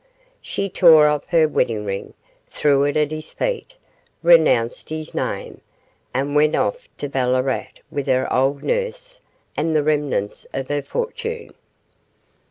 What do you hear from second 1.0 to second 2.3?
off her wedding ring,